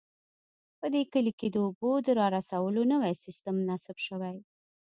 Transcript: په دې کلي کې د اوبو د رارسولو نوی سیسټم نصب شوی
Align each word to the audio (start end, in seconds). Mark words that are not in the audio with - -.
په 0.79 0.85
دې 0.93 1.03
کلي 1.13 1.33
کې 1.39 1.47
د 1.51 1.57
اوبو 1.65 1.91
د 2.05 2.07
رارسولو 2.19 2.81
نوی 2.93 3.13
سیسټم 3.23 3.55
نصب 3.69 3.97
شوی 4.07 4.35